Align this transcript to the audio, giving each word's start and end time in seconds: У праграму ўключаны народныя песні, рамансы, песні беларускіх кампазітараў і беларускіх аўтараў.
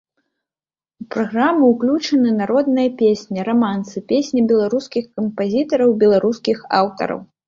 У 1.01 1.03
праграму 1.15 1.67
ўключаны 1.73 2.31
народныя 2.39 2.89
песні, 3.01 3.43
рамансы, 3.49 3.97
песні 4.13 4.39
беларускіх 4.53 5.05
кампазітараў 5.19 5.93
і 5.93 5.99
беларускіх 6.05 6.65
аўтараў. 6.79 7.21